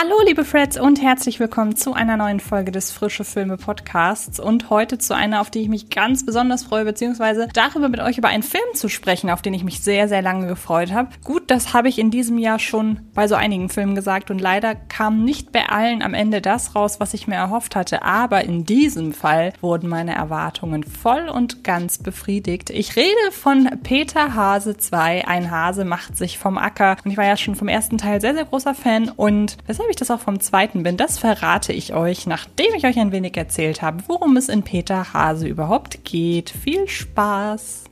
Hallo 0.00 0.14
liebe 0.24 0.44
Freds 0.44 0.78
und 0.78 1.02
herzlich 1.02 1.40
willkommen 1.40 1.74
zu 1.74 1.92
einer 1.92 2.16
neuen 2.16 2.38
Folge 2.38 2.70
des 2.70 2.92
Frische 2.92 3.24
Filme 3.24 3.56
Podcasts. 3.56 4.38
Und 4.38 4.70
heute 4.70 4.98
zu 4.98 5.12
einer, 5.12 5.40
auf 5.40 5.50
die 5.50 5.58
ich 5.58 5.68
mich 5.68 5.90
ganz 5.90 6.24
besonders 6.24 6.62
freue, 6.62 6.84
beziehungsweise 6.84 7.48
darüber 7.52 7.88
mit 7.88 7.98
euch 7.98 8.16
über 8.16 8.28
einen 8.28 8.44
Film 8.44 8.62
zu 8.74 8.88
sprechen, 8.88 9.28
auf 9.28 9.42
den 9.42 9.54
ich 9.54 9.64
mich 9.64 9.80
sehr, 9.80 10.06
sehr 10.06 10.22
lange 10.22 10.46
gefreut 10.46 10.92
habe. 10.92 11.08
Gut, 11.24 11.50
das 11.50 11.74
habe 11.74 11.88
ich 11.88 11.98
in 11.98 12.12
diesem 12.12 12.38
Jahr 12.38 12.60
schon 12.60 13.00
bei 13.12 13.26
so 13.26 13.34
einigen 13.34 13.70
Filmen 13.70 13.96
gesagt 13.96 14.30
und 14.30 14.40
leider 14.40 14.76
kam 14.76 15.24
nicht 15.24 15.50
bei 15.50 15.68
allen 15.68 16.00
am 16.02 16.14
Ende 16.14 16.40
das 16.40 16.76
raus, 16.76 17.00
was 17.00 17.12
ich 17.12 17.26
mir 17.26 17.34
erhofft 17.34 17.74
hatte, 17.74 18.02
aber 18.04 18.44
in 18.44 18.64
diesem 18.64 19.12
Fall 19.12 19.52
wurden 19.60 19.88
meine 19.88 20.14
Erwartungen 20.14 20.84
voll 20.84 21.28
und 21.28 21.64
ganz 21.64 21.98
befriedigt. 21.98 22.70
Ich 22.70 22.94
rede 22.94 23.32
von 23.32 23.68
Peter 23.82 24.36
Hase 24.36 24.76
2, 24.76 25.26
ein 25.26 25.50
Hase 25.50 25.84
macht 25.84 26.16
sich 26.16 26.38
vom 26.38 26.56
Acker. 26.56 26.98
Und 27.04 27.10
ich 27.10 27.16
war 27.16 27.26
ja 27.26 27.36
schon 27.36 27.56
vom 27.56 27.66
ersten 27.66 27.98
Teil 27.98 28.20
sehr, 28.20 28.34
sehr 28.34 28.44
großer 28.44 28.76
Fan. 28.76 29.08
Und 29.08 29.56
Weshalb 29.66 29.87
ich 29.90 29.96
das 29.96 30.10
auch 30.10 30.20
vom 30.20 30.40
zweiten 30.40 30.82
bin, 30.82 30.96
das 30.96 31.18
verrate 31.18 31.72
ich 31.72 31.94
euch, 31.94 32.26
nachdem 32.26 32.74
ich 32.74 32.86
euch 32.86 32.98
ein 32.98 33.12
wenig 33.12 33.36
erzählt 33.36 33.82
habe, 33.82 34.02
worum 34.06 34.36
es 34.36 34.48
in 34.48 34.62
Peter 34.62 35.12
Hase 35.12 35.46
überhaupt 35.46 36.04
geht. 36.04 36.50
Viel 36.50 36.88
Spaß! 36.88 37.84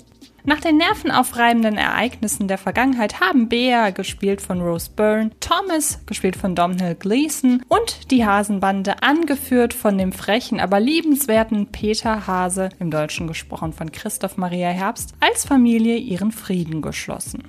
Nach 0.48 0.60
den 0.60 0.76
nervenaufreibenden 0.76 1.76
Ereignissen 1.76 2.46
der 2.46 2.56
Vergangenheit 2.56 3.18
haben 3.18 3.48
Bea, 3.48 3.90
gespielt 3.90 4.40
von 4.40 4.60
Rose 4.60 4.88
Byrne, 4.94 5.32
Thomas, 5.40 6.06
gespielt 6.06 6.36
von 6.36 6.54
Domhnall 6.54 6.94
Gleeson 6.94 7.64
und 7.66 8.12
die 8.12 8.24
Hasenbande, 8.24 9.02
angeführt 9.02 9.74
von 9.74 9.98
dem 9.98 10.12
frechen, 10.12 10.60
aber 10.60 10.78
liebenswerten 10.78 11.66
Peter 11.72 12.28
Hase, 12.28 12.68
im 12.78 12.92
Deutschen 12.92 13.26
gesprochen 13.26 13.72
von 13.72 13.90
Christoph 13.90 14.36
Maria 14.36 14.68
Herbst, 14.68 15.14
als 15.18 15.44
Familie 15.44 15.96
ihren 15.96 16.30
Frieden 16.30 16.80
geschlossen. 16.80 17.42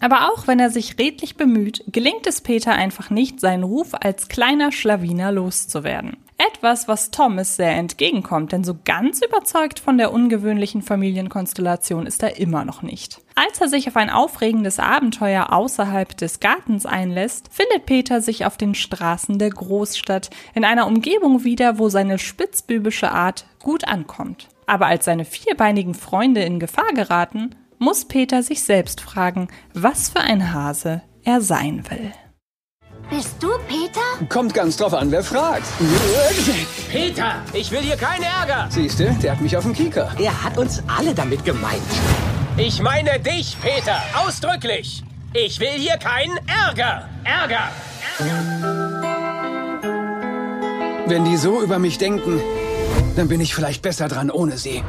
Aber 0.00 0.30
auch 0.30 0.46
wenn 0.46 0.58
er 0.58 0.70
sich 0.70 0.98
redlich 0.98 1.36
bemüht, 1.36 1.84
gelingt 1.86 2.26
es 2.26 2.40
Peter 2.40 2.72
einfach 2.72 3.10
nicht, 3.10 3.38
seinen 3.38 3.64
Ruf 3.64 3.90
als 3.92 4.28
kleiner 4.28 4.72
Schlawiner 4.72 5.30
loszuwerden. 5.30 6.16
Etwas, 6.38 6.88
was 6.88 7.10
Thomas 7.10 7.56
sehr 7.56 7.72
entgegenkommt, 7.72 8.52
denn 8.52 8.64
so 8.64 8.74
ganz 8.82 9.20
überzeugt 9.20 9.78
von 9.78 9.98
der 9.98 10.10
ungewöhnlichen 10.10 10.80
Familienkonstellation 10.80 12.06
ist 12.06 12.22
er 12.22 12.38
immer 12.38 12.64
noch 12.64 12.80
nicht. 12.80 13.20
Als 13.34 13.60
er 13.60 13.68
sich 13.68 13.88
auf 13.88 13.96
ein 13.96 14.08
aufregendes 14.08 14.78
Abenteuer 14.78 15.52
außerhalb 15.52 16.16
des 16.16 16.40
Gartens 16.40 16.86
einlässt, 16.86 17.50
findet 17.52 17.84
Peter 17.84 18.22
sich 18.22 18.46
auf 18.46 18.56
den 18.56 18.74
Straßen 18.74 19.38
der 19.38 19.50
Großstadt 19.50 20.30
in 20.54 20.64
einer 20.64 20.86
Umgebung 20.86 21.44
wieder, 21.44 21.78
wo 21.78 21.90
seine 21.90 22.18
spitzbübische 22.18 23.10
Art 23.10 23.44
gut 23.62 23.86
ankommt. 23.86 24.48
Aber 24.64 24.86
als 24.86 25.04
seine 25.04 25.26
vierbeinigen 25.26 25.92
Freunde 25.92 26.42
in 26.42 26.58
Gefahr 26.58 26.94
geraten, 26.94 27.54
muss 27.80 28.04
Peter 28.04 28.42
sich 28.42 28.62
selbst 28.62 29.00
fragen, 29.00 29.48
was 29.72 30.10
für 30.10 30.20
ein 30.20 30.52
Hase 30.52 31.02
er 31.24 31.40
sein 31.40 31.82
will. 31.88 32.12
Bist 33.08 33.42
du 33.42 33.48
Peter? 33.66 34.26
Kommt 34.28 34.54
ganz 34.54 34.76
drauf 34.76 34.92
an, 34.94 35.10
wer 35.10 35.24
fragt. 35.24 35.64
Peter, 36.90 37.36
ich 37.54 37.70
will 37.72 37.80
hier 37.80 37.96
keinen 37.96 38.22
Ärger. 38.22 38.68
Siehste, 38.70 39.16
der 39.22 39.32
hat 39.32 39.40
mich 39.40 39.56
auf 39.56 39.64
dem 39.64 39.72
Kieker. 39.72 40.12
Er 40.18 40.44
hat 40.44 40.58
uns 40.58 40.82
alle 40.86 41.14
damit 41.14 41.44
gemeint. 41.44 41.82
Ich 42.56 42.82
meine 42.82 43.18
dich, 43.18 43.56
Peter, 43.60 43.98
ausdrücklich. 44.14 45.02
Ich 45.32 45.58
will 45.58 45.72
hier 45.76 45.96
keinen 45.96 46.38
Ärger. 46.46 47.08
Ärger. 47.24 47.70
Wenn 51.06 51.24
die 51.24 51.36
so 51.38 51.62
über 51.62 51.78
mich 51.78 51.96
denken, 51.98 52.40
dann 53.16 53.28
bin 53.28 53.40
ich 53.40 53.54
vielleicht 53.54 53.82
besser 53.82 54.06
dran 54.06 54.30
ohne 54.30 54.58
sie. 54.58 54.84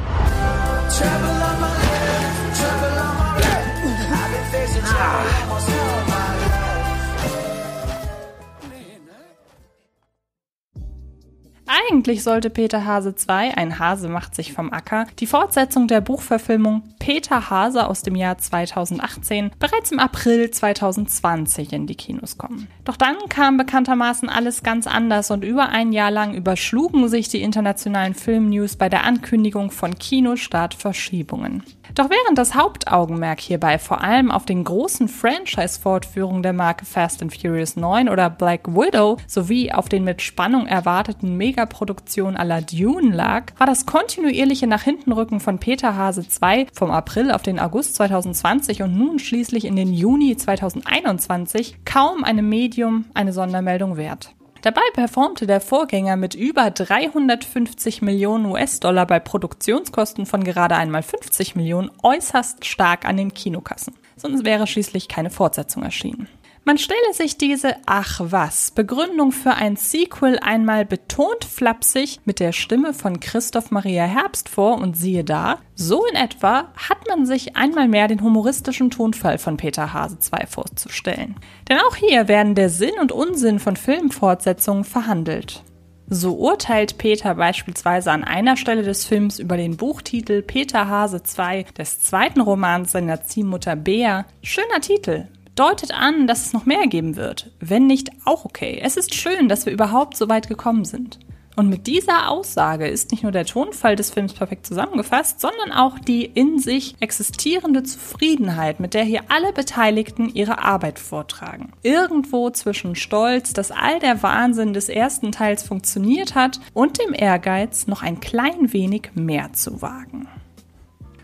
Eigentlich 11.92 12.22
sollte 12.22 12.50
Peter 12.50 12.84
Hase 12.84 13.14
2, 13.14 13.56
ein 13.56 13.78
Hase 13.78 14.08
macht 14.08 14.34
sich 14.34 14.52
vom 14.52 14.72
Acker, 14.72 15.06
die 15.18 15.26
Fortsetzung 15.26 15.88
der 15.88 16.00
Buchverfilmung 16.00 16.82
Peter 16.98 17.50
Hase 17.50 17.86
aus 17.86 18.02
dem 18.02 18.14
Jahr 18.14 18.38
2018 18.38 19.52
bereits 19.58 19.92
im 19.92 19.98
April 19.98 20.50
2020 20.50 21.72
in 21.72 21.86
die 21.86 21.94
Kinos 21.94 22.38
kommen. 22.38 22.68
Doch 22.84 22.96
dann 22.96 23.16
kam 23.28 23.56
bekanntermaßen 23.56 24.28
alles 24.28 24.62
ganz 24.62 24.86
anders 24.86 25.30
und 25.30 25.44
über 25.44 25.68
ein 25.68 25.92
Jahr 25.92 26.10
lang 26.10 26.34
überschlugen 26.34 27.08
sich 27.08 27.28
die 27.28 27.42
internationalen 27.42 28.14
Filmnews 28.14 28.76
bei 28.76 28.88
der 28.88 29.04
Ankündigung 29.04 29.70
von 29.70 29.98
Kinostartverschiebungen. 29.98 31.62
Doch 31.94 32.08
während 32.08 32.38
das 32.38 32.54
Hauptaugenmerk 32.54 33.40
hierbei 33.40 33.78
vor 33.78 34.00
allem 34.00 34.30
auf 34.30 34.46
den 34.46 34.64
großen 34.64 35.08
Franchise-Fortführungen 35.08 36.42
der 36.42 36.52
Marke 36.52 36.86
Fast 36.86 37.22
and 37.22 37.34
Furious 37.34 37.76
9 37.76 38.08
oder 38.08 38.30
Black 38.30 38.68
Widow 38.68 39.18
sowie 39.26 39.72
auf 39.72 39.88
den 39.88 40.04
mit 40.04 40.22
Spannung 40.22 40.66
erwarteten 40.66 41.36
Megaproduktionen 41.36 42.36
à 42.36 42.44
la 42.44 42.60
Dune 42.60 43.14
lag, 43.14 43.52
war 43.58 43.66
das 43.66 43.84
kontinuierliche 43.84 44.66
nach 44.66 44.82
hinten 44.82 45.12
rücken 45.12 45.40
von 45.40 45.58
Peter 45.58 45.96
Hase 45.96 46.26
2 46.26 46.68
vom 46.72 46.90
April 46.90 47.30
auf 47.30 47.42
den 47.42 47.58
August 47.58 47.96
2020 47.96 48.82
und 48.82 48.96
nun 48.96 49.18
schließlich 49.18 49.64
in 49.64 49.76
den 49.76 49.92
Juni 49.92 50.36
2021 50.36 51.84
kaum 51.84 52.24
einem 52.24 52.48
Medium 52.48 53.04
eine 53.14 53.32
Sondermeldung 53.32 53.96
wert. 53.96 54.34
Dabei 54.62 54.82
performte 54.92 55.48
der 55.48 55.60
Vorgänger 55.60 56.14
mit 56.14 56.36
über 56.36 56.70
350 56.70 58.00
Millionen 58.00 58.46
US-Dollar 58.46 59.08
bei 59.08 59.18
Produktionskosten 59.18 60.24
von 60.24 60.44
gerade 60.44 60.76
einmal 60.76 61.02
50 61.02 61.56
Millionen 61.56 61.90
äußerst 62.04 62.64
stark 62.64 63.04
an 63.04 63.16
den 63.16 63.34
Kinokassen. 63.34 63.94
Sonst 64.16 64.44
wäre 64.44 64.68
schließlich 64.68 65.08
keine 65.08 65.30
Fortsetzung 65.30 65.82
erschienen. 65.82 66.28
Man 66.64 66.78
stelle 66.78 67.12
sich 67.12 67.38
diese 67.38 67.74
Ach 67.86 68.20
was 68.22 68.70
Begründung 68.70 69.32
für 69.32 69.54
ein 69.54 69.74
Sequel 69.74 70.38
einmal 70.38 70.84
betont 70.84 71.44
flapsig 71.44 72.20
mit 72.24 72.38
der 72.38 72.52
Stimme 72.52 72.94
von 72.94 73.18
Christoph 73.18 73.72
Maria 73.72 74.04
Herbst 74.04 74.48
vor 74.48 74.78
und 74.78 74.96
siehe 74.96 75.24
da, 75.24 75.58
so 75.74 76.06
in 76.06 76.14
etwa 76.14 76.68
hat 76.76 77.08
man 77.08 77.26
sich 77.26 77.56
einmal 77.56 77.88
mehr 77.88 78.06
den 78.06 78.22
humoristischen 78.22 78.90
Tonfall 78.90 79.38
von 79.38 79.56
Peter 79.56 79.92
Hase 79.92 80.20
2 80.20 80.46
vorzustellen. 80.46 81.34
Denn 81.68 81.78
auch 81.78 81.96
hier 81.96 82.28
werden 82.28 82.54
der 82.54 82.68
Sinn 82.68 82.94
und 83.00 83.10
Unsinn 83.10 83.58
von 83.58 83.74
Filmfortsetzungen 83.74 84.84
verhandelt. 84.84 85.64
So 86.06 86.36
urteilt 86.36 86.96
Peter 86.96 87.34
beispielsweise 87.34 88.12
an 88.12 88.22
einer 88.22 88.56
Stelle 88.56 88.82
des 88.82 89.04
Films 89.04 89.40
über 89.40 89.56
den 89.56 89.76
Buchtitel 89.76 90.42
Peter 90.42 90.86
Hase 90.86 91.24
2 91.24 91.64
des 91.76 92.02
zweiten 92.02 92.40
Romans 92.40 92.92
seiner 92.92 93.24
Ziehmutter 93.24 93.74
Bea. 93.74 94.26
Schöner 94.42 94.80
Titel, 94.80 95.26
deutet 95.54 95.92
an, 95.92 96.26
dass 96.26 96.46
es 96.46 96.52
noch 96.52 96.66
mehr 96.66 96.86
geben 96.86 97.16
wird. 97.16 97.50
Wenn 97.60 97.86
nicht, 97.86 98.10
auch 98.24 98.44
okay. 98.44 98.80
Es 98.82 98.96
ist 98.96 99.14
schön, 99.14 99.48
dass 99.48 99.66
wir 99.66 99.72
überhaupt 99.72 100.16
so 100.16 100.28
weit 100.28 100.48
gekommen 100.48 100.84
sind. 100.84 101.18
Und 101.54 101.68
mit 101.68 101.86
dieser 101.86 102.30
Aussage 102.30 102.88
ist 102.88 103.10
nicht 103.10 103.24
nur 103.24 103.32
der 103.32 103.44
Tonfall 103.44 103.94
des 103.94 104.10
Films 104.10 104.32
perfekt 104.32 104.66
zusammengefasst, 104.66 105.40
sondern 105.40 105.70
auch 105.70 105.98
die 105.98 106.24
in 106.24 106.58
sich 106.58 106.96
existierende 107.00 107.82
Zufriedenheit, 107.82 108.80
mit 108.80 108.94
der 108.94 109.04
hier 109.04 109.20
alle 109.28 109.52
Beteiligten 109.52 110.30
ihre 110.30 110.62
Arbeit 110.62 110.98
vortragen. 110.98 111.72
Irgendwo 111.82 112.48
zwischen 112.50 112.94
Stolz, 112.94 113.52
dass 113.52 113.70
all 113.70 113.98
der 113.98 114.22
Wahnsinn 114.22 114.72
des 114.72 114.88
ersten 114.88 115.30
Teils 115.30 115.62
funktioniert 115.62 116.34
hat, 116.34 116.58
und 116.72 116.98
dem 116.98 117.12
Ehrgeiz, 117.12 117.86
noch 117.86 118.02
ein 118.02 118.20
klein 118.20 118.72
wenig 118.72 119.10
mehr 119.14 119.52
zu 119.52 119.82
wagen. 119.82 120.28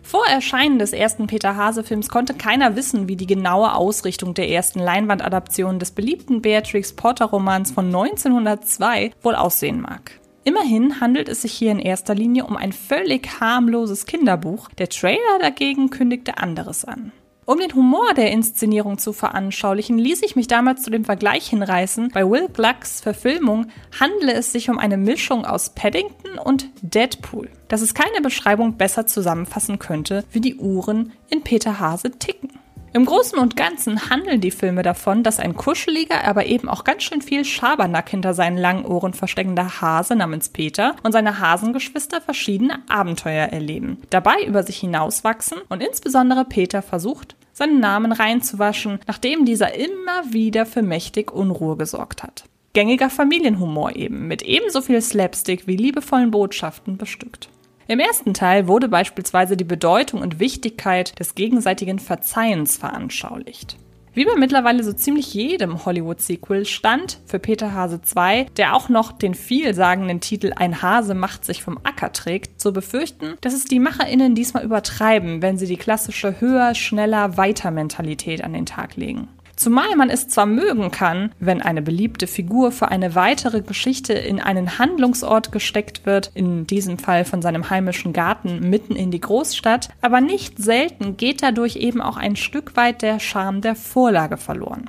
Vor 0.09 0.27
Erscheinen 0.27 0.79
des 0.79 0.95
ersten 0.95 1.27
Peter 1.27 1.55
Hase-Films 1.55 2.09
konnte 2.09 2.33
keiner 2.33 2.77
wissen, 2.77 3.09
wie 3.09 3.17
die 3.17 3.27
genaue 3.27 3.75
Ausrichtung 3.75 4.33
der 4.33 4.49
ersten 4.49 4.79
Leinwandadaption 4.79 5.79
des 5.79 5.91
beliebten 5.91 6.41
Beatrix 6.41 6.95
Potter-Romans 6.95 7.73
von 7.73 7.89
1902 7.89 9.11
wohl 9.23 9.35
aussehen 9.35 9.83
mag. 9.83 10.19
Immerhin 10.45 11.03
handelt 11.03 11.29
es 11.29 11.43
sich 11.43 11.53
hier 11.53 11.73
in 11.73 11.79
erster 11.79 12.15
Linie 12.15 12.47
um 12.47 12.57
ein 12.57 12.73
völlig 12.73 13.39
harmloses 13.39 14.07
Kinderbuch, 14.07 14.71
der 14.79 14.89
Trailer 14.89 15.39
dagegen 15.43 15.91
kündigte 15.91 16.39
anderes 16.39 16.87
an. 16.87 17.13
Um 17.49 17.59
den 17.59 17.75
Humor 17.75 18.13
der 18.13 18.31
Inszenierung 18.31 18.99
zu 18.99 19.15
veranschaulichen, 19.15 19.97
ließ 19.97 20.21
ich 20.21 20.37
mich 20.37 20.49
damals 20.49 20.83
zu 20.83 20.91
dem 20.91 21.07
Vergleich 21.07 21.49
hinreißen. 21.49 22.11
Bei 22.13 22.29
Will 22.29 22.49
Glucks 22.53 23.01
Verfilmung 23.01 23.69
handle 23.99 24.35
es 24.35 24.53
sich 24.53 24.69
um 24.69 24.79
eine 24.79 24.99
Mischung 24.99 25.47
aus 25.47 25.71
Paddington 25.71 26.39
und 26.39 26.69
Deadpool. 26.83 27.49
Dass 27.69 27.81
es 27.81 27.95
keine 27.95 28.21
Beschreibung 28.21 28.77
besser 28.77 29.07
zusammenfassen 29.07 29.79
könnte, 29.79 30.25
wie 30.31 30.43
die 30.43 30.57
Uhren 30.57 31.15
in 31.31 31.43
Peter 31.43 31.81
Hase 31.81 32.11
ticken. 32.11 32.51
Im 32.93 33.07
Großen 33.07 33.39
und 33.39 33.57
Ganzen 33.57 34.11
handeln 34.11 34.41
die 34.41 34.51
Filme 34.51 34.83
davon, 34.83 35.23
dass 35.23 35.41
ein 35.41 35.55
kuscheliger, 35.55 36.25
aber 36.25 36.47
eben 36.47 36.69
auch 36.69 36.85
ganz 36.85 37.03
schön 37.03 37.23
viel 37.23 37.45
Schabernack 37.45 38.09
hinter 38.09 38.35
seinen 38.35 38.57
langen 38.59 38.85
Ohren 38.85 39.13
versteckender 39.15 39.81
Hase 39.81 40.17
namens 40.17 40.49
Peter 40.49 40.97
und 41.03 41.13
seine 41.13 41.39
Hasengeschwister 41.39 42.21
verschiedene 42.21 42.81
Abenteuer 42.89 43.47
erleben, 43.47 44.03
dabei 44.11 44.43
über 44.47 44.63
sich 44.63 44.79
hinauswachsen 44.79 45.59
und 45.69 45.83
insbesondere 45.83 46.45
Peter 46.45 46.81
versucht, 46.81 47.37
seinen 47.59 47.81
Namen 47.81 48.13
reinzuwaschen, 48.13 49.01
nachdem 49.07 49.45
dieser 49.45 49.75
immer 49.75 50.33
wieder 50.33 50.65
für 50.65 50.83
mächtig 50.83 51.31
Unruhe 51.31 51.77
gesorgt 51.77 52.23
hat. 52.23 52.45
Gängiger 52.73 53.11
Familienhumor 53.11 53.97
eben, 53.97 54.29
mit 54.29 54.43
ebenso 54.43 54.81
viel 54.81 55.03
Slapstick 55.03 55.67
wie 55.67 55.77
liebevollen 55.77 56.31
Botschaften 56.31 56.97
bestückt. 56.97 57.49
Im 57.89 57.99
ersten 57.99 58.35
Teil 58.35 58.69
wurde 58.69 58.89
beispielsweise 58.89 59.57
die 59.57 59.65
Bedeutung 59.65 60.21
und 60.21 60.39
Wichtigkeit 60.39 61.19
des 61.19 61.35
gegenseitigen 61.35 61.99
Verzeihens 61.99 62.77
veranschaulicht. 62.77 63.77
Wie 64.19 64.25
bei 64.25 64.35
mittlerweile 64.35 64.83
so 64.83 64.93
ziemlich 64.93 65.33
jedem 65.33 65.85
Hollywood-Sequel 65.85 66.67
stand 66.67 67.21
für 67.25 67.39
Peter 67.39 67.73
Hase 67.73 68.03
2, 68.03 68.49
der 68.57 68.75
auch 68.75 68.89
noch 68.89 69.13
den 69.13 69.33
vielsagenden 69.33 70.19
Titel 70.21 70.51
Ein 70.57 70.83
Hase 70.83 71.15
macht 71.15 71.45
sich 71.45 71.63
vom 71.63 71.79
Acker 71.85 72.13
trägt, 72.13 72.61
zu 72.61 72.73
befürchten, 72.73 73.35
dass 73.43 73.55
es 73.55 73.67
die 73.67 73.79
MacherInnen 73.79 74.35
diesmal 74.35 74.65
übertreiben, 74.65 75.41
wenn 75.41 75.57
sie 75.57 75.69
die 75.69 75.77
klassische 75.77 76.41
höher, 76.41 76.75
schneller, 76.75 77.37
weiter 77.37 77.71
Mentalität 77.71 78.43
an 78.43 78.55
den 78.55 78.67
Tag 78.67 78.97
legen. 78.97 79.29
Zumal 79.59 79.97
man 79.97 80.09
es 80.09 80.29
zwar 80.29 80.47
mögen 80.47 80.93
kann, 80.93 81.33
wenn 81.41 81.61
eine 81.61 81.83
beliebte 81.83 82.29
Figur 82.29 82.71
für 82.71 82.93
eine 82.93 83.17
weitere 83.17 83.61
Geschichte 83.61 84.13
in 84.13 84.41
einen 84.41 84.79
Handlungsort 84.79 85.51
gesteckt 85.51 86.07
wird, 86.07 86.31
in 86.35 86.69
diesem 86.69 86.97
Fall 86.97 87.25
von 87.25 87.43
seinem 87.43 87.69
heimischen 87.69 88.13
Garten 88.13 88.71
mitten 88.71 88.95
in 88.95 89.11
die 89.11 89.21
Großstadt, 89.21 89.89
aber 90.01 90.21
nicht 90.21 90.59
selten 90.59 91.17
geht 91.17 91.43
dadurch 91.43 91.75
eben 91.75 92.01
auch 92.01 92.17
ein 92.17 92.37
Stück 92.37 92.77
weit 92.77 93.03
der 93.03 93.19
Charme 93.19 93.61
der 93.61 93.75
Vorlage 93.75 94.37
verloren. 94.37 94.89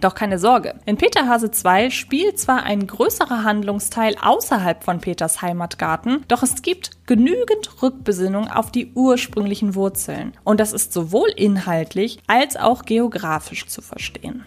Doch 0.00 0.14
keine 0.14 0.38
Sorge. 0.38 0.76
In 0.86 0.96
Peter 0.96 1.28
Hase 1.28 1.50
2 1.50 1.90
spielt 1.90 2.38
zwar 2.38 2.62
ein 2.62 2.86
größerer 2.86 3.44
Handlungsteil 3.44 4.16
außerhalb 4.20 4.82
von 4.82 5.00
Peters 5.00 5.42
Heimatgarten, 5.42 6.24
doch 6.26 6.42
es 6.42 6.62
gibt 6.62 7.06
genügend 7.06 7.82
Rückbesinnung 7.82 8.48
auf 8.48 8.70
die 8.72 8.92
ursprünglichen 8.94 9.74
Wurzeln. 9.74 10.32
Und 10.42 10.58
das 10.58 10.72
ist 10.72 10.94
sowohl 10.94 11.28
inhaltlich 11.36 12.18
als 12.26 12.56
auch 12.56 12.84
geografisch 12.84 13.66
zu 13.66 13.82
verstehen. 13.82 14.46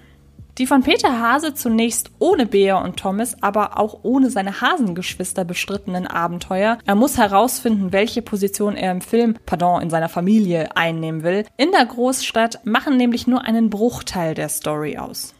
Die 0.59 0.67
von 0.67 0.83
Peter 0.83 1.19
Hase 1.19 1.55
zunächst 1.55 2.11
ohne 2.19 2.45
Bea 2.45 2.77
und 2.77 2.97
Thomas, 2.97 3.41
aber 3.41 3.79
auch 3.79 3.99
ohne 4.03 4.29
seine 4.29 4.61
Hasengeschwister 4.61 5.45
bestrittenen 5.45 6.05
Abenteuer. 6.05 6.77
Er 6.85 6.93
muss 6.93 7.17
herausfinden, 7.17 7.91
welche 7.91 8.21
Position 8.21 8.75
er 8.75 8.91
im 8.91 9.01
Film, 9.01 9.35
pardon, 9.47 9.81
in 9.81 9.89
seiner 9.89 10.09
Familie 10.09 10.75
einnehmen 10.77 11.23
will. 11.23 11.45
In 11.57 11.71
der 11.71 11.85
Großstadt 11.85 12.65
machen 12.65 12.97
nämlich 12.97 13.25
nur 13.25 13.43
einen 13.43 13.71
Bruchteil 13.71 14.35
der 14.35 14.49
Story 14.49 14.97
aus. 14.97 15.33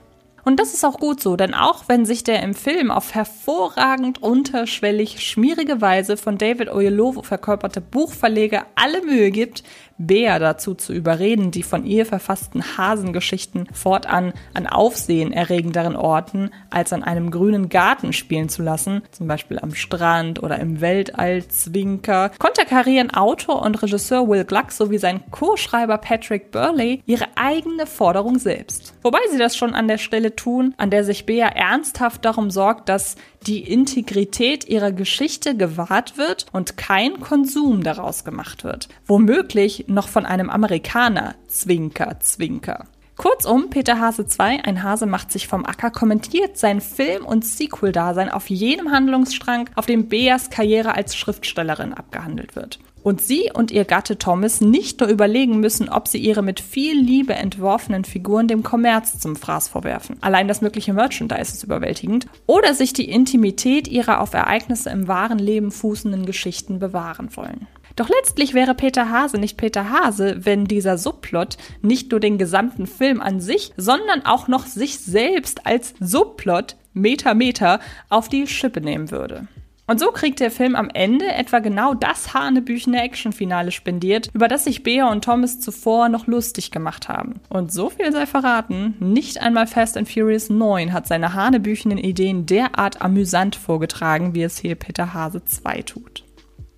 Und 0.46 0.60
das 0.60 0.74
ist 0.74 0.84
auch 0.84 1.00
gut 1.00 1.22
so, 1.22 1.38
denn 1.38 1.54
auch 1.54 1.86
wenn 1.88 2.06
sich 2.06 2.24
der 2.24 2.44
im 2.44 2.54
Film 2.54 2.92
auf 2.92 3.16
hervorragend 3.16 4.22
unterschwellig 4.22 5.26
schmierige 5.26 5.80
Weise 5.80 6.18
von 6.18 6.38
David 6.38 6.70
Oyelowo 6.70 7.24
verkörperte 7.24 7.80
Buchverleger 7.80 8.66
alle 8.76 9.02
Mühe 9.04 9.32
gibt, 9.32 9.64
Bea 10.08 10.40
dazu 10.40 10.74
zu 10.74 10.94
überreden, 10.94 11.52
die 11.52 11.64
von 11.64 11.86
ihr 11.86 12.06
verfassten 12.06 12.78
Hasengeschichten 12.78 13.68
fortan 13.74 14.34
an 14.54 14.68
aufsehenerregenderen 14.68 15.96
Orten 15.96 16.52
als 16.70 16.94
an 16.94 17.04
einem 17.04 17.32
grünen 17.32 17.70
Garten 17.70 18.14
spielen 18.14 18.50
zu 18.50 18.64
lassen, 18.64 19.02
zum 19.12 19.28
Beispiel 19.28 19.60
am 19.60 19.74
Strand 19.76 20.42
oder 20.42 20.60
im 20.60 20.82
Weltall-Zwinker, 20.82 22.32
konterkarieren 22.40 23.12
Autor 23.12 23.62
und 23.62 23.82
Regisseur 23.82 24.28
Will 24.28 24.46
Gluck 24.46 24.72
sowie 24.72 24.98
sein 24.98 25.22
Co-Schreiber 25.32 25.98
Patrick 25.98 26.52
Burley 26.52 27.02
ihre 27.06 27.26
eigene 27.36 27.86
Forderung 27.86 28.40
selbst. 28.40 28.94
Wobei 29.02 29.20
sie 29.32 29.38
das 29.38 29.56
schon 29.56 29.74
an 29.74 29.88
der 29.88 29.98
Stelle 29.98 30.36
tun, 30.36 30.74
an 30.78 30.90
der 30.90 31.04
sich 31.04 31.26
Bea 31.26 31.48
ernsthaft 31.48 32.26
darum 32.26 32.52
sorgt, 32.52 32.90
dass 32.90 33.16
die 33.48 33.60
Integrität 33.60 34.68
ihrer 34.68 34.92
Geschichte 34.92 35.56
gewahrt 35.56 36.18
wird 36.18 36.46
und 36.52 36.78
kein 36.78 37.20
Konsum 37.20 37.84
daraus 37.84 38.24
gemacht 38.24 38.64
wird. 38.64 38.88
Womöglich 39.06 39.86
noch 39.94 40.08
von 40.08 40.26
einem 40.26 40.50
Amerikaner. 40.50 41.36
Zwinker, 41.48 42.20
Zwinker. 42.20 42.86
Kurzum, 43.16 43.70
Peter 43.70 44.00
Hase 44.00 44.26
2, 44.26 44.64
ein 44.64 44.82
Hase 44.82 45.06
macht 45.06 45.32
sich 45.32 45.48
vom 45.48 45.66
Acker, 45.66 45.92
kommentiert 45.92 46.58
sein 46.58 46.82
Film- 46.82 47.26
und 47.26 47.46
Sequel-Dasein 47.46 48.30
auf 48.30 48.50
jedem 48.50 48.92
Handlungsstrang, 48.92 49.70
auf 49.76 49.86
dem 49.86 50.10
Beas 50.10 50.50
Karriere 50.50 50.96
als 50.96 51.16
Schriftstellerin 51.16 51.94
abgehandelt 51.94 52.56
wird 52.56 52.80
und 53.04 53.22
sie 53.22 53.52
und 53.54 53.72
ihr 53.72 53.86
Gatte 53.86 54.18
Thomas 54.18 54.62
nicht 54.62 55.00
nur 55.00 55.10
überlegen 55.10 55.60
müssen, 55.60 55.90
ob 55.90 56.08
sie 56.08 56.18
ihre 56.18 56.42
mit 56.42 56.60
viel 56.60 56.98
Liebe 57.00 57.34
entworfenen 57.34 58.06
Figuren 58.06 58.48
dem 58.48 58.64
Kommerz 58.64 59.20
zum 59.20 59.36
Fraß 59.36 59.68
vorwerfen. 59.68 60.18
Allein 60.22 60.48
das 60.48 60.62
mögliche 60.62 60.94
Merchandise 60.94 61.54
ist 61.54 61.64
überwältigend. 61.64 62.28
Oder 62.48 62.74
sich 62.74 62.94
die 62.94 63.10
Intimität 63.10 63.88
ihrer 63.88 64.22
auf 64.22 64.34
Ereignisse 64.34 64.90
im 64.90 65.08
wahren 65.08 65.40
Leben 65.40 65.72
fußenden 65.72 66.26
Geschichten 66.26 66.80
bewahren 66.80 67.36
wollen. 67.36 67.68
Doch 67.96 68.10
letztlich 68.10 68.54
wäre 68.54 68.74
Peter 68.74 69.10
Hase 69.10 69.38
nicht 69.38 69.58
Peter 69.58 69.90
Hase, 69.90 70.38
wenn 70.46 70.66
dieser 70.66 70.98
Subplot 70.98 71.58
nicht 71.82 72.12
nur 72.12 72.20
den 72.20 72.38
gesamten 72.38 72.88
Film 72.88 73.22
an 73.22 73.40
sich, 73.40 73.72
sondern 73.78 74.26
auch 74.26 74.48
noch 74.48 74.66
sich 74.66 75.00
selbst 75.00 75.66
als 75.66 75.94
Subplot 76.00 76.76
Meter 76.94 77.34
Meter 77.34 77.80
auf 78.10 78.30
die 78.30 78.48
Schippe 78.48 78.82
nehmen 78.82 79.12
würde. 79.12 79.48
Und 79.86 80.00
so 80.00 80.12
kriegt 80.12 80.40
der 80.40 80.50
Film 80.50 80.76
am 80.76 80.90
Ende 80.90 81.28
etwa 81.28 81.60
genau 81.60 81.94
das 81.94 82.34
hanebüchene 82.34 83.02
Actionfinale 83.02 83.72
spendiert, 83.72 84.30
über 84.34 84.48
das 84.48 84.64
sich 84.64 84.82
Bea 84.82 85.12
und 85.12 85.26
Thomas 85.26 85.60
zuvor 85.60 86.08
noch 86.08 86.26
lustig 86.26 86.72
gemacht 86.72 87.10
haben. 87.10 87.42
Und 87.50 87.74
so 87.74 87.90
viel 87.90 88.12
sei 88.14 88.26
verraten, 88.26 88.96
nicht 89.00 89.42
einmal 89.42 89.68
Fast 89.68 89.98
and 89.98 90.10
Furious 90.10 90.50
9 90.50 90.94
hat 90.94 91.06
seine 91.06 91.34
hanebüchenen 91.34 91.98
Ideen 91.98 92.46
derart 92.46 93.02
amüsant 93.02 93.58
vorgetragen, 93.58 94.34
wie 94.34 94.44
es 94.44 94.58
hier 94.58 94.76
Peter 94.76 95.14
Hase 95.14 95.44
2 95.44 95.82
tut. 95.82 96.24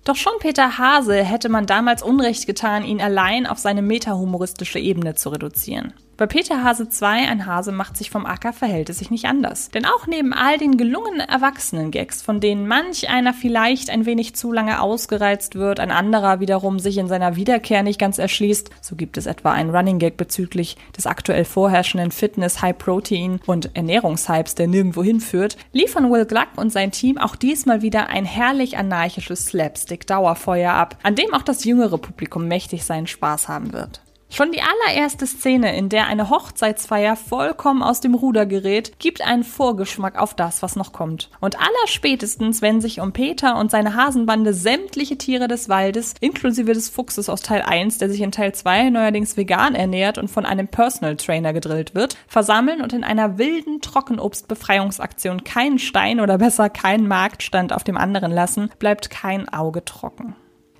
Doch 0.06 0.14
schon 0.14 0.34
Peter 0.38 0.78
Hase 0.78 1.24
hätte 1.24 1.48
man 1.48 1.66
damals 1.66 2.00
Unrecht 2.00 2.46
getan, 2.46 2.84
ihn 2.84 3.00
allein 3.00 3.44
auf 3.44 3.58
seine 3.58 3.82
metahumoristische 3.82 4.78
Ebene 4.78 5.16
zu 5.16 5.30
reduzieren. 5.30 5.94
Bei 6.18 6.24
Peter 6.24 6.64
Hase 6.64 6.88
2, 6.88 7.28
ein 7.28 7.44
Hase 7.44 7.72
macht 7.72 7.98
sich 7.98 8.08
vom 8.08 8.24
Acker, 8.24 8.54
verhält 8.54 8.88
es 8.88 9.00
sich 9.00 9.10
nicht 9.10 9.26
anders. 9.26 9.68
Denn 9.68 9.84
auch 9.84 10.06
neben 10.06 10.32
all 10.32 10.56
den 10.56 10.78
gelungenen 10.78 11.20
Erwachsenen-Gags, 11.20 12.22
von 12.22 12.40
denen 12.40 12.66
manch 12.66 13.10
einer 13.10 13.34
vielleicht 13.34 13.90
ein 13.90 14.06
wenig 14.06 14.34
zu 14.34 14.50
lange 14.50 14.80
ausgereizt 14.80 15.56
wird, 15.56 15.78
ein 15.78 15.90
anderer 15.90 16.40
wiederum 16.40 16.78
sich 16.78 16.96
in 16.96 17.08
seiner 17.08 17.36
Wiederkehr 17.36 17.82
nicht 17.82 18.00
ganz 18.00 18.16
erschließt, 18.16 18.70
so 18.80 18.96
gibt 18.96 19.18
es 19.18 19.26
etwa 19.26 19.52
einen 19.52 19.68
Running 19.68 19.98
Gag 19.98 20.16
bezüglich 20.16 20.78
des 20.96 21.06
aktuell 21.06 21.44
vorherrschenden 21.44 22.12
Fitness, 22.12 22.62
High-Protein 22.62 23.40
und 23.44 23.76
Ernährungshypes, 23.76 24.54
der 24.54 24.68
nirgendwo 24.68 25.02
hinführt, 25.02 25.58
liefern 25.72 26.10
Will 26.10 26.24
Gluck 26.24 26.48
und 26.56 26.72
sein 26.72 26.92
Team 26.92 27.18
auch 27.18 27.36
diesmal 27.36 27.82
wieder 27.82 28.08
ein 28.08 28.24
herrlich 28.24 28.78
anarchisches 28.78 29.44
Slapstick-Dauerfeuer 29.44 30.72
ab, 30.72 30.96
an 31.02 31.14
dem 31.14 31.34
auch 31.34 31.42
das 31.42 31.64
jüngere 31.64 31.98
Publikum 31.98 32.48
mächtig 32.48 32.86
seinen 32.86 33.06
Spaß 33.06 33.48
haben 33.48 33.74
wird. 33.74 34.00
Schon 34.28 34.50
die 34.50 34.60
allererste 34.60 35.26
Szene, 35.26 35.76
in 35.76 35.88
der 35.88 36.08
eine 36.08 36.28
Hochzeitsfeier 36.28 37.16
vollkommen 37.16 37.82
aus 37.82 38.00
dem 38.00 38.14
Ruder 38.14 38.44
gerät, 38.44 38.98
gibt 38.98 39.22
einen 39.22 39.44
Vorgeschmack 39.44 40.18
auf 40.18 40.34
das, 40.34 40.62
was 40.62 40.76
noch 40.76 40.92
kommt. 40.92 41.30
Und 41.40 41.56
allerspätestens, 41.58 42.60
wenn 42.60 42.80
sich 42.80 43.00
um 43.00 43.12
Peter 43.12 43.56
und 43.56 43.70
seine 43.70 43.94
Hasenbande 43.94 44.52
sämtliche 44.52 45.16
Tiere 45.16 45.48
des 45.48 45.68
Waldes, 45.68 46.14
inklusive 46.20 46.72
des 46.74 46.88
Fuchses 46.88 47.28
aus 47.28 47.40
Teil 47.40 47.62
1, 47.62 47.98
der 47.98 48.10
sich 48.10 48.20
in 48.20 48.32
Teil 48.32 48.52
2 48.52 48.90
neuerdings 48.90 49.36
vegan 49.36 49.74
ernährt 49.74 50.18
und 50.18 50.28
von 50.28 50.44
einem 50.44 50.68
Personal 50.68 51.16
Trainer 51.16 51.52
gedrillt 51.52 51.94
wird, 51.94 52.18
versammeln 52.26 52.82
und 52.82 52.92
in 52.92 53.04
einer 53.04 53.38
wilden 53.38 53.80
Trockenobstbefreiungsaktion 53.80 55.44
keinen 55.44 55.78
Stein 55.78 56.20
oder 56.20 56.38
besser 56.38 56.68
keinen 56.68 57.06
Marktstand 57.06 57.72
auf 57.72 57.84
dem 57.84 57.96
anderen 57.96 58.32
lassen, 58.32 58.70
bleibt 58.78 59.08
kein 59.08 59.48
Auge 59.48 59.84
trocken. 59.84 60.34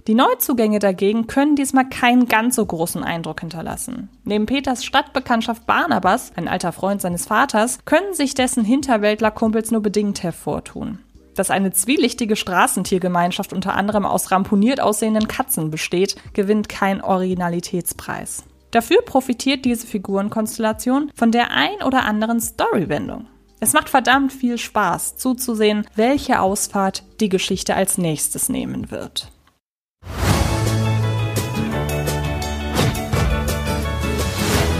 Die 0.06 0.14
Neuzugänge 0.14 0.78
dagegen 0.78 1.26
können 1.26 1.56
diesmal 1.56 1.88
keinen 1.88 2.28
ganz 2.28 2.54
so 2.54 2.64
großen 2.64 3.02
Eindruck 3.02 3.40
hinterlassen. 3.40 4.08
Neben 4.22 4.46
Peters 4.46 4.84
Stadtbekanntschaft 4.84 5.66
Barnabas, 5.66 6.32
ein 6.36 6.46
alter 6.46 6.70
Freund 6.70 7.00
seines 7.00 7.26
Vaters, 7.26 7.80
können 7.84 8.14
sich 8.14 8.34
dessen 8.34 8.64
Hinterwäldlerkumpels 8.64 9.72
nur 9.72 9.82
bedingt 9.82 10.22
hervortun. 10.22 11.00
Dass 11.34 11.50
eine 11.50 11.72
zwielichtige 11.72 12.36
Straßentiergemeinschaft 12.36 13.52
unter 13.52 13.74
anderem 13.74 14.06
aus 14.06 14.30
ramponiert 14.30 14.80
aussehenden 14.80 15.26
Katzen 15.26 15.72
besteht, 15.72 16.14
gewinnt 16.34 16.68
kein 16.68 17.02
Originalitätspreis. 17.02 18.44
Dafür 18.70 19.02
profitiert 19.02 19.64
diese 19.64 19.88
Figurenkonstellation 19.88 21.10
von 21.16 21.32
der 21.32 21.50
ein 21.50 21.82
oder 21.84 22.04
anderen 22.04 22.40
Storywendung. 22.40 23.26
Es 23.58 23.72
macht 23.72 23.88
verdammt 23.88 24.32
viel 24.32 24.56
Spaß 24.56 25.16
zuzusehen, 25.16 25.86
welche 25.96 26.40
Ausfahrt 26.40 27.02
die 27.20 27.28
Geschichte 27.28 27.74
als 27.74 27.98
nächstes 27.98 28.48
nehmen 28.48 28.90
wird. 28.90 29.32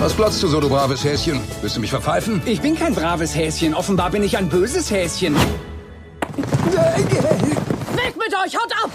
Was 0.07 0.15
glotzt 0.15 0.41
du 0.41 0.47
so, 0.47 0.61
du 0.61 0.69
braves 0.69 1.03
Häschen? 1.03 1.41
Willst 1.61 1.75
du 1.75 1.81
mich 1.81 1.91
verpfeifen? 1.91 2.41
Ich 2.47 2.61
bin 2.61 2.79
kein 2.79 2.95
braves 2.95 3.35
Häschen. 3.35 3.75
Offenbar 3.75 4.09
bin 4.11 4.23
ich 4.23 4.39
ein 4.39 4.49
böses 4.49 4.89
Häschen. 4.89 5.35
Weg 5.35 5.43
mit 8.17 8.33
euch, 8.33 8.57
haut 8.57 8.73
ab! 8.85 8.91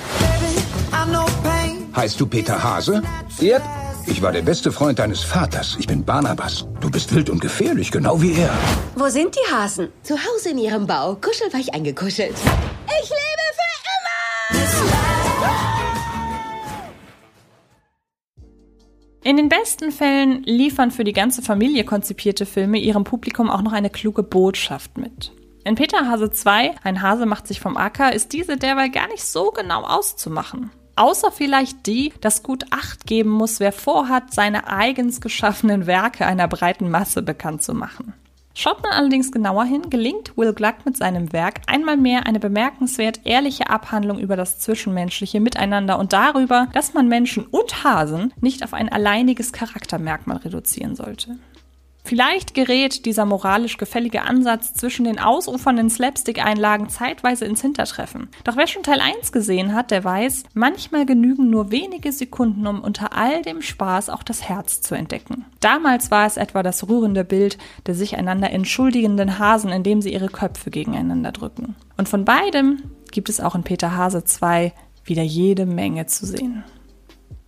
Heißt 1.93 2.17
du 2.17 2.25
Peter 2.25 2.63
Hase? 2.63 3.01
Yep. 3.41 3.61
Ich 4.05 4.21
war 4.21 4.31
der 4.31 4.43
beste 4.43 4.71
Freund 4.71 4.99
deines 4.99 5.21
Vaters. 5.21 5.75
Ich 5.79 5.87
bin 5.87 6.05
Barnabas. 6.05 6.65
Du 6.79 6.89
bist 6.89 7.13
wild 7.13 7.29
und 7.29 7.41
gefährlich, 7.41 7.91
genau 7.91 8.21
wie 8.21 8.31
er. 8.31 8.57
Wo 8.95 9.09
sind 9.09 9.35
die 9.35 9.53
Hasen? 9.53 9.89
Zu 10.03 10.15
Hause 10.15 10.51
in 10.51 10.59
ihrem 10.59 10.87
Bau, 10.87 11.15
kuschelweich 11.15 11.73
eingekuschelt. 11.73 12.35
Ich 12.87 13.09
lebe 13.09 13.45
für 13.57 13.73
immer! 14.87 15.00
In 19.31 19.37
den 19.37 19.47
besten 19.47 19.93
Fällen 19.93 20.43
liefern 20.43 20.91
für 20.91 21.05
die 21.05 21.13
ganze 21.13 21.41
Familie 21.41 21.85
konzipierte 21.85 22.45
Filme 22.45 22.79
ihrem 22.79 23.05
Publikum 23.05 23.49
auch 23.49 23.61
noch 23.61 23.71
eine 23.71 23.89
kluge 23.89 24.23
Botschaft 24.23 24.97
mit. 24.97 25.31
In 25.63 25.75
Peter 25.75 26.05
Hase 26.05 26.31
2, 26.31 26.75
ein 26.83 27.01
Hase 27.01 27.25
macht 27.25 27.47
sich 27.47 27.61
vom 27.61 27.77
Acker, 27.77 28.11
ist 28.11 28.33
diese 28.33 28.57
derweil 28.57 28.89
gar 28.89 29.07
nicht 29.07 29.23
so 29.23 29.51
genau 29.51 29.83
auszumachen. 29.83 30.71
außer 30.97 31.31
vielleicht 31.31 31.87
die, 31.87 32.11
dass 32.19 32.43
gut 32.43 32.65
Acht 32.71 33.07
geben 33.07 33.29
muss, 33.29 33.61
wer 33.61 33.71
vorhat, 33.71 34.33
seine 34.33 34.67
eigens 34.67 35.21
geschaffenen 35.21 35.87
Werke 35.87 36.25
einer 36.25 36.49
breiten 36.49 36.89
Masse 36.89 37.21
bekannt 37.21 37.61
zu 37.61 37.73
machen. 37.73 38.13
Schaut 38.53 38.83
man 38.83 38.91
allerdings 38.91 39.31
genauer 39.31 39.63
hin, 39.63 39.89
gelingt 39.89 40.37
Will 40.37 40.53
Gluck 40.53 40.85
mit 40.85 40.97
seinem 40.97 41.31
Werk 41.31 41.61
einmal 41.67 41.95
mehr 41.95 42.25
eine 42.25 42.39
bemerkenswert 42.39 43.21
ehrliche 43.23 43.69
Abhandlung 43.69 44.19
über 44.19 44.35
das 44.35 44.59
zwischenmenschliche 44.59 45.39
Miteinander 45.39 45.97
und 45.97 46.11
darüber, 46.13 46.67
dass 46.73 46.93
man 46.93 47.07
Menschen 47.07 47.45
und 47.45 47.83
Hasen 47.83 48.33
nicht 48.41 48.63
auf 48.63 48.73
ein 48.73 48.89
alleiniges 48.89 49.53
Charaktermerkmal 49.53 50.37
reduzieren 50.37 50.95
sollte. 50.95 51.37
Vielleicht 52.03 52.53
gerät 52.53 53.05
dieser 53.05 53.25
moralisch 53.25 53.77
gefällige 53.77 54.23
Ansatz 54.23 54.73
zwischen 54.73 55.05
den 55.05 55.19
ausufernden 55.19 55.89
Slapstick-Einlagen 55.89 56.89
zeitweise 56.89 57.45
ins 57.45 57.61
Hintertreffen. 57.61 58.29
Doch 58.43 58.57
wer 58.57 58.67
schon 58.67 58.83
Teil 58.83 58.99
1 58.99 59.31
gesehen 59.31 59.73
hat, 59.73 59.91
der 59.91 60.03
weiß, 60.03 60.43
manchmal 60.53 61.05
genügen 61.05 61.49
nur 61.49 61.71
wenige 61.71 62.11
Sekunden, 62.11 62.67
um 62.67 62.81
unter 62.81 63.15
all 63.15 63.41
dem 63.43 63.61
Spaß 63.61 64.09
auch 64.09 64.23
das 64.23 64.47
Herz 64.47 64.81
zu 64.81 64.95
entdecken. 64.95 65.45
Damals 65.59 66.11
war 66.11 66.25
es 66.25 66.37
etwa 66.37 66.63
das 66.63 66.87
rührende 66.89 67.23
Bild 67.23 67.57
der 67.85 67.95
sich 67.95 68.17
einander 68.17 68.51
entschuldigenden 68.51 69.39
Hasen, 69.39 69.71
indem 69.71 70.01
sie 70.01 70.13
ihre 70.13 70.27
Köpfe 70.27 70.69
gegeneinander 70.69 71.31
drücken. 71.31 71.75
Und 71.97 72.09
von 72.09 72.25
beidem 72.25 72.81
gibt 73.11 73.29
es 73.29 73.39
auch 73.39 73.55
in 73.55 73.63
Peter 73.63 73.95
Hase 73.95 74.23
2 74.23 74.73
wieder 75.03 75.23
jede 75.23 75.65
Menge 75.65 76.05
zu 76.05 76.25
sehen. 76.25 76.63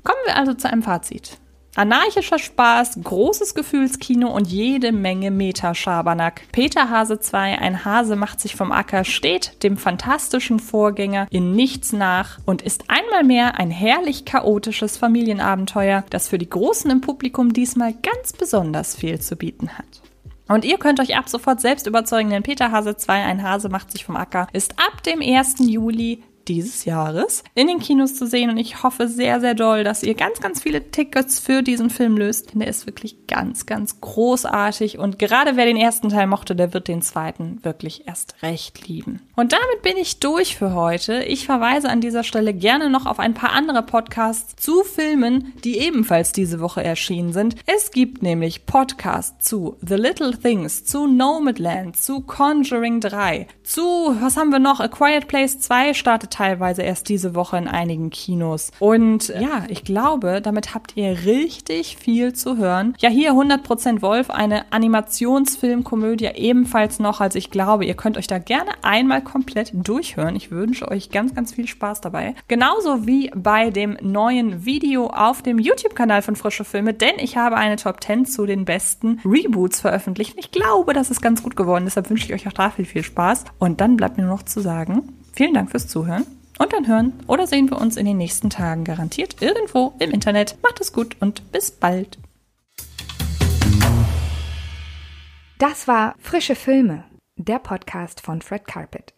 Kommen 0.04 0.20
wir 0.26 0.36
also 0.36 0.54
zu 0.54 0.70
einem 0.70 0.84
Fazit. 0.84 1.38
Anarchischer 1.76 2.38
Spaß, 2.38 3.00
großes 3.04 3.56
Gefühlskino 3.56 4.30
und 4.30 4.48
jede 4.48 4.92
Menge 4.92 5.32
Metaschabernack. 5.32 6.44
Peter 6.52 6.92
Hase 6.92 7.20
2, 7.20 7.58
ein 7.58 7.84
Hase 7.84 8.16
macht 8.16 8.40
sich 8.40 8.56
vom 8.56 8.72
Acker, 8.72 9.04
steht 9.04 9.64
dem 9.64 9.78
fantastischen 9.78 10.60
Vorgänger 10.60 11.26
in 11.32 11.56
nichts 11.56 11.92
nach 11.92 12.38
und 12.46 12.62
ist 12.62 12.86
einmal 12.90 13.24
mehr 13.24 13.60
ein 13.60 13.72
herrlich 13.72 14.24
chaotisches 14.24 14.98
Familienabenteuer, 14.98 16.04
das 16.12 16.28
für 16.28 16.38
die 16.38 16.50
Großen 16.50 16.92
im 16.92 17.02
Publikum 17.02 17.54
diesmal 17.54 17.94
ganz 17.94 18.34
besonders 18.34 18.96
viel 18.96 19.20
zu 19.20 19.36
bieten 19.36 19.70
hat. 19.76 20.04
Und 20.48 20.66
ihr 20.66 20.78
könnt 20.78 21.00
euch 21.00 21.18
ab 21.18 21.28
sofort 21.28 21.60
selbst 21.60 21.88
überzeugen, 21.88 22.30
denn 22.30 22.44
Peter 22.44 22.72
Hase 22.72 22.98
2, 22.98 23.24
ein 23.24 23.42
Hase 23.42 23.70
macht 23.70 23.92
sich 23.92 24.06
vom 24.06 24.16
Acker, 24.16 24.48
ist 24.54 24.78
ab 24.78 25.02
dem 25.02 25.22
1. 25.22 25.56
Juli 25.60 26.22
dieses 26.48 26.86
Jahres 26.86 27.44
in 27.56 27.68
den 27.68 27.80
Kinos 27.80 28.16
zu 28.16 28.28
sehen 28.28 28.50
und 28.50 28.58
ich 28.58 28.84
hoffe 28.84 29.08
sehr, 29.08 29.40
sehr 29.40 29.54
doll, 29.54 29.84
dass 29.84 30.04
ihr 30.04 30.16
ganz, 30.16 30.40
ganz 30.40 30.62
viele 30.62 30.92
Tickets 30.92 31.40
für 31.40 31.62
diesen 31.62 31.90
Film 31.90 32.18
löst. 32.18 32.54
Denn 32.54 32.60
der 32.60 32.70
ist 32.70 32.86
wirklich 32.86 33.28
ganz, 33.28 33.66
ganz 33.66 34.02
großartig 34.02 34.98
und 34.98 35.20
gerade 35.20 35.56
wer 35.56 35.66
den 35.66 35.78
ersten 35.78 36.10
Teil 36.10 36.28
mochte, 36.28 36.56
der 36.56 36.74
wird 36.74 36.88
den 36.88 37.02
zweiten 37.02 37.60
wirklich 37.64 38.08
erst 38.08 38.42
recht 38.42 38.88
lieben. 38.88 39.22
Und 39.36 39.54
damit 39.54 39.82
bin 39.82 39.98
ich 39.98 40.20
durch 40.20 40.58
für 40.58 40.74
heute. 40.74 41.24
Ich 41.24 41.46
verweise 41.46 41.90
an 41.90 42.02
dieser 42.02 42.24
Stelle 42.24 42.54
gerne 42.54 42.90
noch 42.90 43.06
auf 43.06 43.20
ein 43.20 43.34
paar 43.34 43.52
andere 43.52 43.84
Podcasts 43.84 44.56
zu 44.56 44.84
Filmen, 44.84 45.54
die 45.64 45.80
ebenfalls 45.80 46.32
diese 46.32 46.60
Woche 46.60 46.84
erschienen 46.84 47.34
sind. 47.34 47.56
Es 47.66 47.92
gibt 47.92 48.22
nämlich 48.22 48.66
Podcasts 48.66 49.46
zu 49.46 49.78
The 49.82 49.96
Little 49.96 50.38
Things, 50.38 50.86
zu 50.86 51.08
Nomadland, 51.08 51.98
zu 51.98 52.22
Conjuring 52.22 53.00
3, 53.00 53.48
zu, 53.64 53.82
was 54.20 54.38
haben 54.38 54.50
wir 54.50 54.60
noch? 54.60 54.80
A 54.80 54.88
Quiet 54.88 55.28
Place 55.28 55.60
2 55.60 55.94
startet 55.94 56.33
teilweise 56.34 56.82
erst 56.82 57.10
diese 57.10 57.36
Woche 57.36 57.58
in 57.58 57.68
einigen 57.68 58.10
Kinos. 58.10 58.72
Und 58.80 59.30
ja, 59.30 59.66
ich 59.70 59.84
glaube, 59.84 60.42
damit 60.42 60.74
habt 60.74 60.98
ihr 60.98 61.26
richtig 61.26 61.98
viel 61.98 62.34
zu 62.34 62.58
hören. 62.58 62.96
Ja, 63.00 63.10
hier 63.10 63.34
100% 63.34 64.02
Wolf, 64.02 64.30
eine 64.30 64.72
Animationsfilmkomödie 64.72 66.32
ebenfalls 66.36 67.00
noch. 67.00 67.22
Also 67.22 67.38
ich 67.38 67.52
glaube, 67.52 67.86
ihr 67.86 67.94
könnt 67.94 68.18
euch 68.18 68.28
da 68.28 68.40
gerne 68.40 68.72
einmal 68.82 69.24
komplett 69.24 69.72
durchhören. 69.74 70.36
Ich 70.36 70.52
wünsche 70.52 70.88
euch 70.90 71.12
ganz, 71.12 71.36
ganz 71.36 71.54
viel 71.54 71.68
Spaß 71.68 72.02
dabei. 72.02 72.36
Genauso 72.48 73.06
wie 73.06 73.32
bei 73.36 73.70
dem 73.70 73.98
neuen 74.02 74.66
Video 74.66 75.08
auf 75.08 75.42
dem 75.42 75.60
YouTube-Kanal 75.60 76.22
von 76.22 76.36
Frische 76.36 76.66
Filme, 76.66 76.94
denn 76.94 77.16
ich 77.18 77.38
habe 77.38 77.56
eine 77.58 77.76
Top 77.76 78.04
10 78.04 78.26
zu 78.26 78.46
den 78.46 78.66
besten 78.66 79.20
Reboots 79.24 79.82
veröffentlicht. 79.82 80.36
Ich 80.38 80.52
glaube, 80.52 80.94
das 80.94 81.12
ist 81.12 81.22
ganz 81.22 81.44
gut 81.44 81.56
geworden. 81.56 81.86
Deshalb 81.86 82.10
wünsche 82.10 82.26
ich 82.26 82.34
euch 82.34 82.48
auch 82.48 82.54
dafür 82.54 82.86
viel 82.86 83.04
Spaß. 83.04 83.46
Und 83.60 83.82
dann 83.82 83.98
bleibt 83.98 84.18
mir 84.18 84.24
nur 84.24 84.36
noch 84.36 84.44
zu 84.44 84.60
sagen, 84.60 85.04
Vielen 85.36 85.56
Dank 85.56 85.72
fürs 85.72 85.88
Zuhören 85.88 86.26
und 86.60 86.74
dann 86.74 86.88
hören 86.88 87.14
oder 87.28 87.48
sehen 87.48 87.70
wir 87.70 87.82
uns 87.82 87.98
in 87.98 88.06
den 88.06 88.18
nächsten 88.18 88.52
Tagen 88.52 88.84
garantiert 88.84 89.42
irgendwo 89.42 89.94
im 90.00 90.12
Internet. 90.12 90.58
Macht 90.62 90.80
es 90.80 90.94
gut 90.94 91.18
und 91.20 91.52
bis 91.52 91.72
bald. 91.72 92.20
Das 95.58 95.88
war 95.88 96.16
Frische 96.20 96.56
Filme, 96.56 97.06
der 97.36 97.58
Podcast 97.58 98.22
von 98.22 98.42
Fred 98.42 98.68
Carpet. 98.68 99.13